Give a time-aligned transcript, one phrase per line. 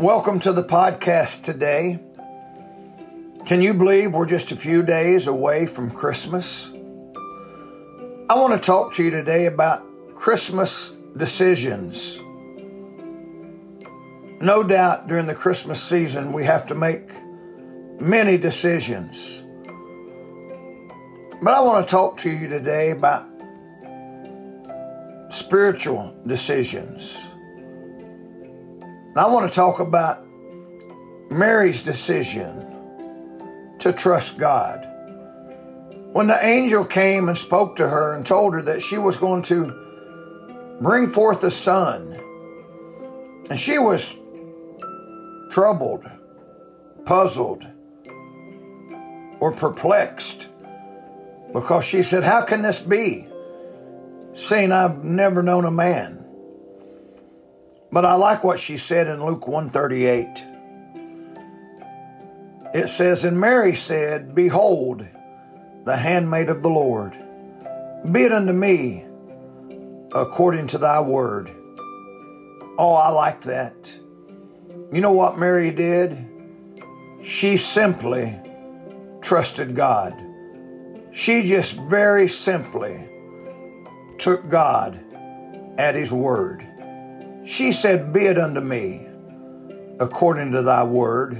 [0.00, 2.00] Welcome to the podcast today.
[3.46, 6.72] Can you believe we're just a few days away from Christmas?
[8.28, 9.86] I want to talk to you today about
[10.16, 12.20] Christmas decisions.
[14.40, 17.10] No doubt during the Christmas season we have to make
[18.00, 19.44] many decisions.
[21.40, 23.28] But I want to talk to you today about
[25.30, 27.33] spiritual decisions.
[29.14, 30.26] And I want to talk about
[31.30, 34.84] Mary's decision to trust God.
[36.12, 39.42] When the angel came and spoke to her and told her that she was going
[39.42, 42.18] to bring forth a son,
[43.50, 44.12] and she was
[45.52, 46.04] troubled,
[47.04, 47.64] puzzled,
[49.38, 50.48] or perplexed
[51.52, 53.28] because she said, How can this be?
[54.32, 56.23] Seeing I've never known a man.
[57.94, 60.44] But I like what she said in Luke 138.
[62.74, 65.06] It says, And Mary said, Behold,
[65.84, 67.12] the handmaid of the Lord,
[68.10, 69.04] be it unto me
[70.12, 71.52] according to thy word.
[72.78, 73.96] Oh, I like that.
[74.92, 76.18] You know what Mary did?
[77.22, 78.36] She simply
[79.22, 80.20] trusted God.
[81.12, 83.08] She just very simply
[84.18, 84.98] took God
[85.78, 86.66] at his word.
[87.44, 89.06] She said, Be it unto me
[90.00, 91.34] according to thy word.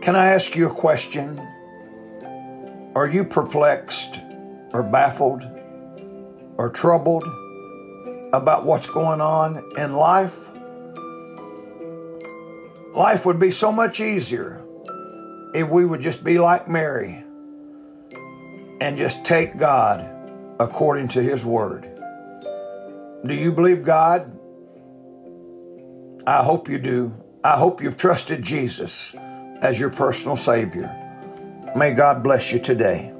[0.00, 1.38] Can I ask you a question?
[2.94, 4.20] Are you perplexed
[4.72, 5.42] or baffled
[6.56, 7.24] or troubled
[8.32, 10.50] about what's going on in life?
[12.94, 14.64] Life would be so much easier
[15.52, 17.24] if we would just be like Mary
[18.80, 20.08] and just take God
[20.60, 21.90] according to His Word.
[23.26, 24.38] Do you believe God?
[26.26, 27.14] I hope you do.
[27.44, 29.14] I hope you've trusted Jesus
[29.60, 30.90] as your personal Savior.
[31.76, 33.12] May God bless you today.